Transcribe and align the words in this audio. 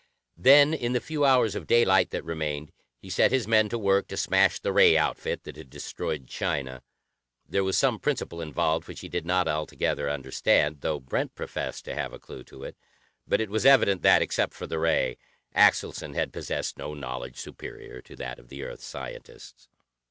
Then, 0.37 0.73
in 0.73 0.93
the 0.93 0.99
few 0.99 1.25
hours 1.25 1.53
of 1.53 1.67
daylight 1.67 2.09
that 2.09 2.23
remained, 2.25 2.71
he 2.97 3.07
set 3.07 3.31
his 3.31 3.47
men 3.47 3.69
to 3.69 3.77
work 3.77 4.07
to 4.07 4.17
smash 4.17 4.59
the 4.59 4.73
ray 4.73 4.97
outfit 4.97 5.43
that 5.43 5.55
had 5.57 5.69
destroyed 5.69 6.25
China. 6.25 6.81
There 7.47 7.63
was 7.63 7.77
some 7.77 7.99
principle 7.99 8.41
involved 8.41 8.87
which 8.87 9.01
he 9.01 9.09
did 9.09 9.27
not 9.27 9.47
altogether 9.47 10.09
understand, 10.09 10.81
though 10.81 10.99
Brent 10.99 11.35
professed 11.35 11.85
to 11.85 11.93
have 11.93 12.13
a 12.13 12.19
clue 12.19 12.43
to 12.45 12.63
it, 12.63 12.75
but 13.27 13.41
it 13.41 13.51
was 13.51 13.63
evident 13.63 14.01
that, 14.01 14.23
except 14.23 14.55
for 14.55 14.65
the 14.65 14.79
ray, 14.79 15.19
Axelson 15.55 16.15
had 16.15 16.33
possessed 16.33 16.79
no 16.79 16.95
knowledge 16.95 17.37
superior 17.37 18.01
to 18.01 18.15
that 18.15 18.39
of 18.39 18.47
the 18.47 18.63
Earth 18.63 18.81
scientists. 18.81 19.67